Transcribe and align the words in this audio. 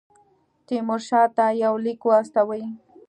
تیمورشاه 0.67 1.27
ته 1.35 1.45
یو 1.63 1.73
لیک 1.83 2.01
واستوي. 2.05 2.63